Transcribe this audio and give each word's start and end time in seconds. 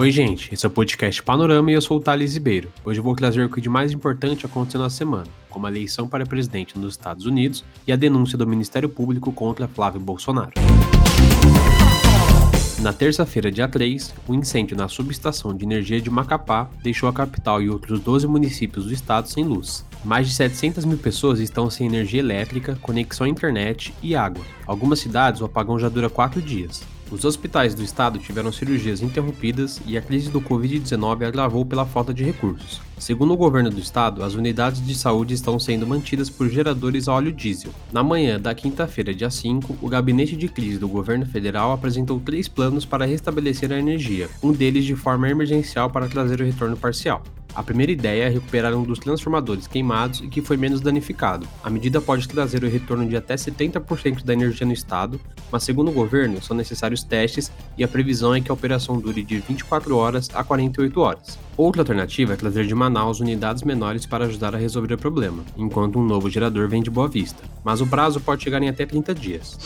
Oi, 0.00 0.10
gente, 0.10 0.48
esse 0.54 0.64
é 0.64 0.66
o 0.66 0.72
podcast 0.72 1.22
Panorama 1.22 1.70
e 1.70 1.74
eu 1.74 1.82
sou 1.82 1.98
o 1.98 2.00
Thales 2.00 2.32
Ribeiro. 2.32 2.72
Hoje 2.86 2.98
eu 2.98 3.04
vou 3.04 3.14
trazer 3.14 3.44
o 3.44 3.50
que 3.50 3.60
de 3.60 3.68
mais 3.68 3.92
importante 3.92 4.46
aconteceu 4.46 4.80
na 4.80 4.88
semana, 4.88 5.26
como 5.50 5.66
a 5.66 5.68
eleição 5.68 6.08
para 6.08 6.24
presidente 6.24 6.78
nos 6.78 6.94
Estados 6.94 7.26
Unidos 7.26 7.62
e 7.86 7.92
a 7.92 7.96
denúncia 7.96 8.38
do 8.38 8.46
Ministério 8.46 8.88
Público 8.88 9.30
contra 9.30 9.68
Flávio 9.68 10.00
Bolsonaro. 10.00 10.52
Na 12.78 12.94
terça-feira, 12.94 13.52
dia 13.52 13.68
3, 13.68 14.14
o 14.26 14.32
um 14.32 14.36
incêndio 14.36 14.74
na 14.74 14.88
subestação 14.88 15.54
de 15.54 15.66
energia 15.66 16.00
de 16.00 16.08
Macapá 16.08 16.70
deixou 16.82 17.06
a 17.06 17.12
capital 17.12 17.60
e 17.60 17.68
outros 17.68 18.00
12 18.00 18.26
municípios 18.26 18.86
do 18.86 18.94
estado 18.94 19.28
sem 19.28 19.44
luz. 19.44 19.84
Mais 20.02 20.26
de 20.26 20.34
700 20.34 20.86
mil 20.86 20.96
pessoas 20.96 21.40
estão 21.40 21.68
sem 21.68 21.86
energia 21.86 22.20
elétrica, 22.20 22.78
conexão 22.80 23.26
à 23.26 23.28
internet 23.28 23.92
e 24.02 24.16
água. 24.16 24.42
Algumas 24.66 24.98
cidades 24.98 25.42
o 25.42 25.44
apagão 25.44 25.78
já 25.78 25.90
dura 25.90 26.08
quatro 26.08 26.40
dias. 26.40 26.82
Os 27.10 27.24
hospitais 27.24 27.74
do 27.74 27.82
estado 27.82 28.20
tiveram 28.20 28.52
cirurgias 28.52 29.02
interrompidas 29.02 29.80
e 29.84 29.98
a 29.98 30.00
crise 30.00 30.30
do 30.30 30.40
Covid-19 30.40 31.26
agravou 31.26 31.66
pela 31.66 31.84
falta 31.84 32.14
de 32.14 32.22
recursos. 32.22 32.80
Segundo 32.98 33.32
o 33.32 33.36
governo 33.36 33.68
do 33.68 33.80
estado, 33.80 34.22
as 34.22 34.34
unidades 34.34 34.84
de 34.86 34.94
saúde 34.94 35.34
estão 35.34 35.58
sendo 35.58 35.86
mantidas 35.86 36.30
por 36.30 36.48
geradores 36.48 37.08
a 37.08 37.14
óleo 37.14 37.32
diesel. 37.32 37.72
Na 37.90 38.04
manhã 38.04 38.38
da 38.38 38.54
quinta-feira, 38.54 39.12
dia 39.12 39.30
5, 39.30 39.78
o 39.82 39.88
gabinete 39.88 40.36
de 40.36 40.48
crise 40.48 40.78
do 40.78 40.86
governo 40.86 41.26
federal 41.26 41.72
apresentou 41.72 42.20
três 42.20 42.46
planos 42.46 42.84
para 42.84 43.06
restabelecer 43.06 43.72
a 43.72 43.78
energia, 43.78 44.28
um 44.40 44.52
deles 44.52 44.84
de 44.84 44.94
forma 44.94 45.28
emergencial 45.28 45.90
para 45.90 46.08
trazer 46.08 46.40
o 46.40 46.44
retorno 46.44 46.76
parcial. 46.76 47.24
A 47.54 47.62
primeira 47.62 47.92
ideia 47.92 48.24
é 48.24 48.28
recuperar 48.28 48.74
um 48.74 48.82
dos 48.82 48.98
transformadores 48.98 49.66
queimados 49.66 50.20
e 50.20 50.28
que 50.28 50.40
foi 50.40 50.56
menos 50.56 50.80
danificado. 50.80 51.46
A 51.62 51.70
medida 51.70 52.00
pode 52.00 52.28
trazer 52.28 52.62
o 52.62 52.68
retorno 52.68 53.08
de 53.08 53.16
até 53.16 53.34
70% 53.34 54.24
da 54.24 54.32
energia 54.32 54.66
no 54.66 54.72
estado, 54.72 55.20
mas 55.50 55.64
segundo 55.64 55.90
o 55.90 55.94
governo, 55.94 56.42
são 56.42 56.56
necessários 56.56 57.02
testes 57.02 57.50
e 57.76 57.84
a 57.84 57.88
previsão 57.88 58.34
é 58.34 58.40
que 58.40 58.50
a 58.50 58.54
operação 58.54 58.98
dure 58.98 59.22
de 59.22 59.38
24 59.38 59.96
horas 59.96 60.30
a 60.34 60.44
48 60.44 61.00
horas. 61.00 61.38
Outra 61.56 61.82
alternativa 61.82 62.32
é 62.32 62.36
trazer 62.36 62.66
de 62.66 62.74
Manaus 62.74 63.20
unidades 63.20 63.62
menores 63.62 64.06
para 64.06 64.24
ajudar 64.24 64.54
a 64.54 64.58
resolver 64.58 64.94
o 64.94 64.98
problema, 64.98 65.44
enquanto 65.56 65.98
um 65.98 66.04
novo 66.04 66.30
gerador 66.30 66.68
vem 66.68 66.82
de 66.82 66.90
Boa 66.90 67.08
Vista, 67.08 67.42
mas 67.64 67.80
o 67.80 67.86
prazo 67.86 68.20
pode 68.20 68.42
chegar 68.42 68.62
em 68.62 68.68
até 68.68 68.86
30 68.86 69.14
dias. 69.14 69.58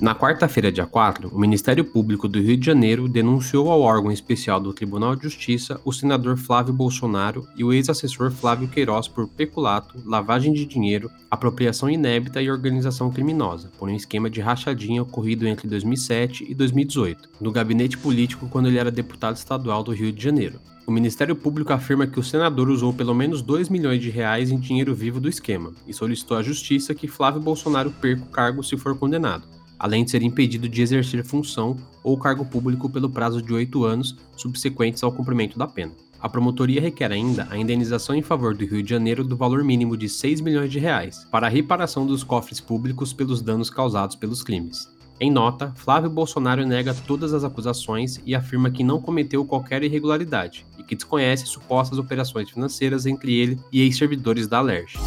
Na 0.00 0.14
quarta-feira, 0.14 0.72
dia 0.72 0.86
4, 0.86 1.28
o 1.28 1.38
Ministério 1.38 1.84
Público 1.84 2.26
do 2.26 2.40
Rio 2.40 2.56
de 2.56 2.64
Janeiro 2.64 3.06
denunciou 3.06 3.70
ao 3.70 3.82
órgão 3.82 4.10
especial 4.10 4.58
do 4.58 4.72
Tribunal 4.72 5.14
de 5.14 5.24
Justiça 5.24 5.78
o 5.84 5.92
senador 5.92 6.38
Flávio 6.38 6.72
Bolsonaro 6.72 7.46
e 7.54 7.62
o 7.62 7.70
ex-assessor 7.70 8.30
Flávio 8.30 8.66
Queiroz 8.66 9.08
por 9.08 9.28
peculato, 9.28 10.02
lavagem 10.06 10.54
de 10.54 10.64
dinheiro, 10.64 11.10
apropriação 11.30 11.90
inébita 11.90 12.40
e 12.40 12.50
organização 12.50 13.10
criminosa, 13.10 13.70
por 13.78 13.90
um 13.90 13.94
esquema 13.94 14.30
de 14.30 14.40
rachadinha 14.40 15.02
ocorrido 15.02 15.46
entre 15.46 15.68
2007 15.68 16.46
e 16.48 16.54
2018, 16.54 17.28
no 17.38 17.52
gabinete 17.52 17.98
político 17.98 18.48
quando 18.48 18.68
ele 18.68 18.78
era 18.78 18.90
deputado 18.90 19.36
estadual 19.36 19.82
do 19.82 19.92
Rio 19.92 20.10
de 20.10 20.24
Janeiro. 20.24 20.60
O 20.86 20.90
Ministério 20.90 21.36
Público 21.36 21.74
afirma 21.74 22.06
que 22.06 22.18
o 22.18 22.24
senador 22.24 22.70
usou 22.70 22.94
pelo 22.94 23.14
menos 23.14 23.42
2 23.42 23.68
milhões 23.68 24.00
de 24.00 24.08
reais 24.08 24.50
em 24.50 24.58
dinheiro 24.58 24.94
vivo 24.94 25.20
do 25.20 25.28
esquema 25.28 25.74
e 25.86 25.92
solicitou 25.92 26.38
à 26.38 26.42
Justiça 26.42 26.94
que 26.94 27.06
Flávio 27.06 27.42
Bolsonaro 27.42 27.90
perca 27.90 28.22
o 28.22 28.30
cargo 28.30 28.64
se 28.64 28.78
for 28.78 28.98
condenado 28.98 29.59
além 29.80 30.04
de 30.04 30.10
ser 30.10 30.22
impedido 30.22 30.68
de 30.68 30.82
exercer 30.82 31.24
função 31.24 31.74
ou 32.04 32.18
cargo 32.18 32.44
público 32.44 32.90
pelo 32.90 33.08
prazo 33.08 33.40
de 33.40 33.54
oito 33.54 33.82
anos 33.82 34.14
subsequentes 34.36 35.02
ao 35.02 35.10
cumprimento 35.10 35.58
da 35.58 35.66
pena. 35.66 35.92
A 36.20 36.28
promotoria 36.28 36.82
requer 36.82 37.10
ainda 37.10 37.48
a 37.50 37.56
indenização 37.56 38.14
em 38.14 38.20
favor 38.20 38.54
do 38.54 38.66
Rio 38.66 38.82
de 38.82 38.90
Janeiro 38.90 39.24
do 39.24 39.38
valor 39.38 39.64
mínimo 39.64 39.96
de 39.96 40.06
6 40.06 40.42
milhões 40.42 40.70
de 40.70 40.78
reais 40.78 41.26
para 41.30 41.46
a 41.46 41.50
reparação 41.50 42.06
dos 42.06 42.22
cofres 42.22 42.60
públicos 42.60 43.14
pelos 43.14 43.40
danos 43.40 43.70
causados 43.70 44.16
pelos 44.16 44.42
crimes. 44.42 44.86
Em 45.18 45.30
nota, 45.30 45.72
Flávio 45.76 46.10
Bolsonaro 46.10 46.66
nega 46.66 46.94
todas 46.94 47.32
as 47.32 47.42
acusações 47.42 48.20
e 48.26 48.34
afirma 48.34 48.70
que 48.70 48.84
não 48.84 49.00
cometeu 49.00 49.44
qualquer 49.46 49.82
irregularidade 49.82 50.66
e 50.78 50.82
que 50.82 50.94
desconhece 50.94 51.46
supostas 51.46 51.98
operações 51.98 52.50
financeiras 52.50 53.06
entre 53.06 53.34
ele 53.34 53.58
e 53.72 53.80
ex-servidores 53.80 54.46
da 54.46 54.58
Alerj. 54.58 54.98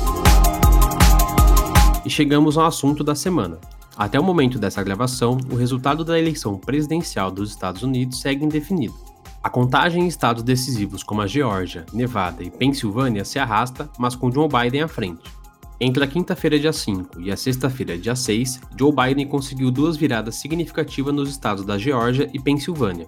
E 2.05 2.09
chegamos 2.09 2.57
ao 2.57 2.65
assunto 2.65 3.03
da 3.03 3.15
semana, 3.15 3.59
até 3.95 4.19
o 4.19 4.23
momento 4.23 4.57
dessa 4.57 4.83
gravação, 4.83 5.37
o 5.51 5.55
resultado 5.55 6.03
da 6.03 6.17
eleição 6.17 6.57
presidencial 6.57 7.29
dos 7.29 7.51
Estados 7.51 7.83
Unidos 7.83 8.19
segue 8.19 8.43
indefinido. 8.43 8.95
A 9.43 9.49
contagem 9.49 10.03
em 10.03 10.07
estados 10.07 10.41
decisivos 10.41 11.03
como 11.03 11.21
a 11.21 11.27
Geórgia, 11.27 11.85
Nevada 11.93 12.43
e 12.43 12.49
Pensilvânia 12.49 13.25
se 13.25 13.37
arrasta, 13.37 13.89
mas 13.99 14.15
com 14.15 14.31
Joe 14.31 14.47
Biden 14.47 14.81
à 14.81 14.87
frente. 14.87 15.21
Entre 15.79 16.03
a 16.03 16.07
quinta-feira, 16.07 16.57
dia 16.57 16.71
5, 16.71 17.19
e 17.19 17.31
a 17.31 17.35
sexta-feira, 17.35 17.97
dia 17.97 18.15
6, 18.15 18.61
Joe 18.79 18.91
Biden 18.91 19.27
conseguiu 19.27 19.69
duas 19.69 19.97
viradas 19.97 20.35
significativas 20.35 21.13
nos 21.13 21.29
estados 21.29 21.65
da 21.65 21.77
Geórgia 21.77 22.29
e 22.33 22.39
Pensilvânia. 22.39 23.07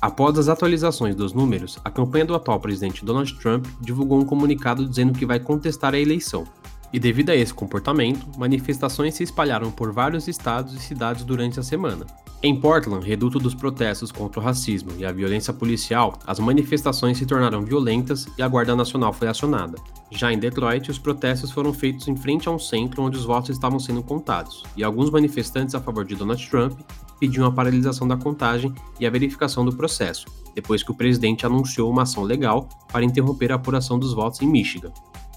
Após 0.00 0.38
as 0.38 0.48
atualizações 0.48 1.14
dos 1.14 1.32
números, 1.32 1.78
a 1.84 1.90
campanha 1.90 2.24
do 2.24 2.34
atual 2.34 2.60
presidente 2.60 3.04
Donald 3.04 3.34
Trump 3.38 3.66
divulgou 3.80 4.20
um 4.20 4.24
comunicado 4.24 4.88
dizendo 4.88 5.18
que 5.18 5.26
vai 5.26 5.40
contestar 5.40 5.94
a 5.94 5.98
eleição, 5.98 6.44
e 6.92 7.00
devido 7.00 7.30
a 7.30 7.36
esse 7.36 7.54
comportamento, 7.54 8.26
manifestações 8.38 9.14
se 9.14 9.22
espalharam 9.22 9.70
por 9.70 9.92
vários 9.92 10.28
estados 10.28 10.74
e 10.74 10.78
cidades 10.78 11.24
durante 11.24 11.58
a 11.58 11.62
semana. 11.62 12.06
Em 12.44 12.58
Portland, 12.58 13.06
reduto 13.06 13.38
dos 13.38 13.54
protestos 13.54 14.10
contra 14.10 14.40
o 14.40 14.42
racismo 14.42 14.90
e 14.98 15.04
a 15.04 15.12
violência 15.12 15.52
policial, 15.52 16.18
as 16.26 16.40
manifestações 16.40 17.16
se 17.16 17.24
tornaram 17.24 17.62
violentas 17.62 18.26
e 18.36 18.42
a 18.42 18.48
Guarda 18.48 18.74
Nacional 18.74 19.12
foi 19.12 19.28
acionada. 19.28 19.78
Já 20.10 20.32
em 20.32 20.38
Detroit, 20.38 20.90
os 20.90 20.98
protestos 20.98 21.52
foram 21.52 21.72
feitos 21.72 22.08
em 22.08 22.16
frente 22.16 22.48
a 22.48 22.50
um 22.50 22.58
centro 22.58 23.00
onde 23.00 23.16
os 23.16 23.24
votos 23.24 23.50
estavam 23.50 23.78
sendo 23.78 24.02
contados, 24.02 24.64
e 24.76 24.82
alguns 24.82 25.08
manifestantes 25.08 25.76
a 25.76 25.80
favor 25.80 26.04
de 26.04 26.16
Donald 26.16 26.44
Trump 26.50 26.80
pediam 27.20 27.46
a 27.46 27.52
paralisação 27.52 28.08
da 28.08 28.16
contagem 28.16 28.74
e 28.98 29.06
a 29.06 29.10
verificação 29.10 29.64
do 29.64 29.76
processo, 29.76 30.26
depois 30.52 30.82
que 30.82 30.90
o 30.90 30.96
presidente 30.96 31.46
anunciou 31.46 31.88
uma 31.88 32.02
ação 32.02 32.24
legal 32.24 32.68
para 32.90 33.04
interromper 33.04 33.52
a 33.52 33.54
apuração 33.54 34.00
dos 34.00 34.12
votos 34.12 34.42
em 34.42 34.48
Michigan. 34.48 34.92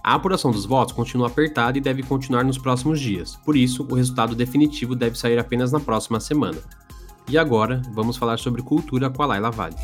A 0.08 0.14
apuração 0.14 0.52
dos 0.52 0.68
votos 0.68 0.94
continua 0.94 1.26
apertada 1.26 1.80
e 1.80 1.82
deve 1.82 2.04
continuar 2.04 2.44
nos 2.44 2.60
próximos 2.60 3.00
dias, 3.00 3.38
por 3.38 3.58
isso, 3.58 3.88
o 3.90 3.96
resultado 3.96 4.36
definitivo 4.36 4.96
deve 4.96 5.18
sair 5.18 5.40
apenas 5.40 5.72
na 5.72 5.80
próxima 5.80 6.20
semana. 6.20 6.60
E 7.28 7.40
agora, 7.40 7.82
vamos 7.92 8.16
falar 8.16 8.38
sobre 8.38 8.62
cultura 8.62 9.10
com 9.10 9.24
a 9.24 9.26
Laila 9.26 9.50
Vale. 9.50 9.76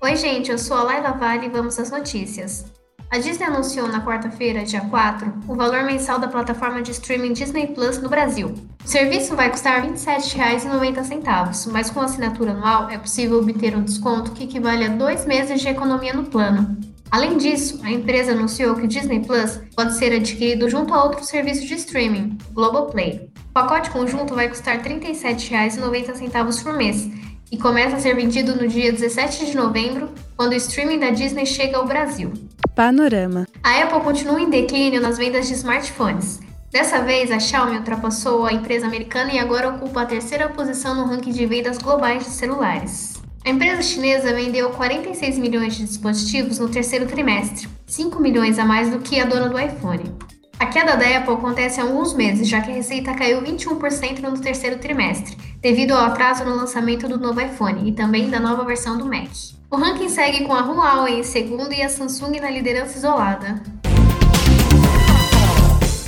Oi, 0.00 0.16
gente, 0.16 0.50
eu 0.50 0.58
sou 0.58 0.76
a 0.76 0.82
Laila 0.82 1.12
Vale 1.12 1.46
e 1.46 1.48
vamos 1.48 1.78
às 1.78 1.92
notícias. 1.92 2.64
A 3.08 3.18
Disney 3.18 3.46
anunciou 3.46 3.86
na 3.86 4.04
quarta-feira, 4.04 4.64
dia 4.64 4.80
4, 4.80 5.32
o 5.46 5.54
valor 5.54 5.84
mensal 5.84 6.18
da 6.18 6.26
plataforma 6.26 6.82
de 6.82 6.90
streaming 6.90 7.34
Disney 7.34 7.68
Plus 7.68 8.02
no 8.02 8.08
Brasil. 8.08 8.52
O 8.84 8.88
serviço 8.88 9.36
vai 9.36 9.48
custar 9.48 9.80
R$ 9.80 9.90
27,90, 9.92 11.70
mas 11.70 11.88
com 11.88 12.00
assinatura 12.00 12.50
anual 12.50 12.90
é 12.90 12.98
possível 12.98 13.38
obter 13.38 13.76
um 13.76 13.84
desconto 13.84 14.32
que 14.32 14.42
equivale 14.42 14.86
a 14.86 14.88
dois 14.88 15.24
meses 15.24 15.60
de 15.60 15.68
economia 15.68 16.12
no 16.12 16.24
plano. 16.24 16.91
Além 17.12 17.36
disso, 17.36 17.78
a 17.84 17.90
empresa 17.90 18.32
anunciou 18.32 18.74
que 18.74 18.84
o 18.84 18.88
Disney 18.88 19.20
Plus 19.20 19.60
pode 19.76 19.98
ser 19.98 20.14
adquirido 20.14 20.70
junto 20.70 20.94
a 20.94 21.04
outro 21.04 21.22
serviço 21.22 21.66
de 21.66 21.74
streaming, 21.74 22.38
Globoplay. 22.52 23.28
O 23.50 23.52
pacote 23.52 23.90
conjunto 23.90 24.34
vai 24.34 24.48
custar 24.48 24.78
R$ 24.78 24.98
37,90 24.98 26.62
por 26.62 26.72
mês 26.72 27.10
e 27.50 27.58
começa 27.58 27.96
a 27.96 28.00
ser 28.00 28.16
vendido 28.16 28.56
no 28.56 28.66
dia 28.66 28.90
17 28.90 29.44
de 29.44 29.54
novembro, 29.54 30.08
quando 30.38 30.52
o 30.52 30.56
streaming 30.56 31.00
da 31.00 31.10
Disney 31.10 31.44
chega 31.44 31.76
ao 31.76 31.86
Brasil. 31.86 32.32
Panorama. 32.74 33.46
A 33.62 33.82
Apple 33.82 34.00
continua 34.00 34.40
em 34.40 34.48
declínio 34.48 35.02
nas 35.02 35.18
vendas 35.18 35.46
de 35.46 35.52
smartphones. 35.52 36.40
Dessa 36.70 37.02
vez, 37.02 37.30
a 37.30 37.38
Xiaomi 37.38 37.76
ultrapassou 37.76 38.46
a 38.46 38.54
empresa 38.54 38.86
americana 38.86 39.34
e 39.34 39.38
agora 39.38 39.68
ocupa 39.68 40.00
a 40.00 40.06
terceira 40.06 40.48
posição 40.48 40.94
no 40.94 41.04
ranking 41.04 41.32
de 41.32 41.44
vendas 41.44 41.76
globais 41.76 42.24
de 42.24 42.30
celulares. 42.30 43.11
A 43.44 43.50
empresa 43.50 43.82
chinesa 43.82 44.32
vendeu 44.32 44.70
46 44.70 45.36
milhões 45.36 45.74
de 45.74 45.84
dispositivos 45.84 46.60
no 46.60 46.68
terceiro 46.68 47.06
trimestre, 47.06 47.68
5 47.86 48.20
milhões 48.20 48.56
a 48.56 48.64
mais 48.64 48.88
do 48.88 49.00
que 49.00 49.18
a 49.18 49.24
dona 49.24 49.48
do 49.48 49.58
iPhone. 49.58 50.14
A 50.60 50.66
queda 50.66 50.96
da 50.96 51.16
Apple 51.16 51.34
acontece 51.34 51.80
há 51.80 51.82
alguns 51.82 52.14
meses, 52.14 52.48
já 52.48 52.60
que 52.60 52.70
a 52.70 52.74
receita 52.74 53.12
caiu 53.14 53.42
21% 53.42 54.20
no 54.20 54.40
terceiro 54.40 54.78
trimestre, 54.78 55.36
devido 55.60 55.90
ao 55.90 56.04
atraso 56.04 56.44
no 56.44 56.54
lançamento 56.54 57.08
do 57.08 57.18
novo 57.18 57.40
iPhone 57.40 57.88
e 57.88 57.92
também 57.92 58.30
da 58.30 58.38
nova 58.38 58.64
versão 58.64 58.96
do 58.96 59.06
Mac. 59.06 59.28
O 59.68 59.76
ranking 59.76 60.08
segue 60.08 60.44
com 60.44 60.54
a 60.54 60.60
Huawei 60.60 61.18
em 61.18 61.24
segundo 61.24 61.72
e 61.72 61.82
a 61.82 61.88
Samsung 61.88 62.38
na 62.38 62.48
liderança 62.48 62.96
isolada. 62.96 63.60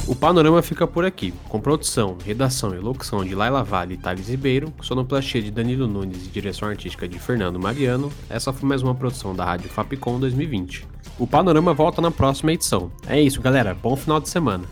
O 0.07 0.15
panorama 0.15 0.61
fica 0.61 0.87
por 0.87 1.03
aqui, 1.03 1.33
com 1.49 1.59
produção, 1.59 2.19
redação 2.23 2.75
e 2.75 2.79
locução 2.79 3.25
de 3.25 3.35
Laila 3.35 3.65
Vale 3.65 3.95
e 3.95 3.97
Thales 3.97 4.29
Ribeiro, 4.29 4.71
sonoplastia 4.83 5.41
de 5.41 5.51
Danilo 5.51 5.87
Nunes 5.87 6.27
e 6.27 6.29
direção 6.29 6.69
artística 6.69 7.09
de 7.09 7.19
Fernando 7.19 7.59
Mariano. 7.59 8.13
Essa 8.29 8.53
foi 8.53 8.69
mais 8.69 8.83
uma 8.83 8.95
produção 8.95 9.35
da 9.35 9.47
Rádio 9.47 9.71
Fapcom 9.71 10.21
2020. 10.21 10.87
O 11.19 11.27
panorama 11.27 11.73
volta 11.73 12.03
na 12.03 12.11
próxima 12.11 12.53
edição. 12.53 12.93
É 13.07 13.19
isso, 13.19 13.41
galera. 13.41 13.75
Bom 13.75 13.97
final 13.97 14.21
de 14.21 14.29
semana. 14.29 14.65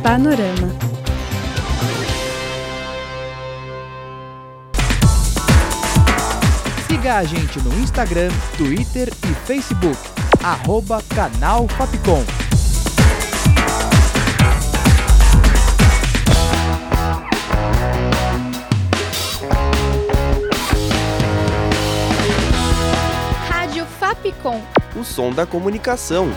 Panorama. 0.00 0.68
Siga 6.86 7.16
a 7.16 7.24
gente 7.24 7.58
no 7.60 7.74
Instagram, 7.80 8.30
Twitter 8.56 9.08
e 9.08 9.34
Facebook. 9.44 10.27
Arroba 10.42 11.02
Canal 11.14 11.66
Fapcom. 11.68 12.24
Rádio 23.48 23.84
Fapcom. 23.98 24.62
O 24.96 25.04
som 25.04 25.32
da 25.32 25.44
comunicação. 25.44 26.28